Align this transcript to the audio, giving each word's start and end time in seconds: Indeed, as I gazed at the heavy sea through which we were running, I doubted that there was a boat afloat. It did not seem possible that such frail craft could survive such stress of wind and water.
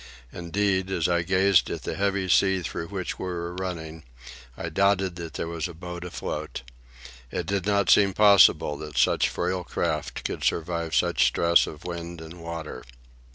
Indeed, 0.33 0.89
as 0.89 1.07
I 1.07 1.21
gazed 1.21 1.69
at 1.69 1.83
the 1.83 1.93
heavy 1.93 2.27
sea 2.27 2.63
through 2.63 2.87
which 2.87 3.19
we 3.19 3.25
were 3.25 3.53
running, 3.53 4.03
I 4.57 4.69
doubted 4.69 5.15
that 5.17 5.35
there 5.35 5.47
was 5.47 5.67
a 5.67 5.75
boat 5.75 6.03
afloat. 6.03 6.63
It 7.29 7.45
did 7.45 7.67
not 7.67 7.91
seem 7.91 8.13
possible 8.15 8.77
that 8.77 8.97
such 8.97 9.29
frail 9.29 9.63
craft 9.63 10.23
could 10.25 10.43
survive 10.43 10.95
such 10.95 11.27
stress 11.27 11.67
of 11.67 11.85
wind 11.85 12.19
and 12.19 12.41
water. 12.41 12.83